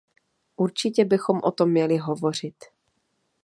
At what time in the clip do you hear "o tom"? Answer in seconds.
1.43-1.69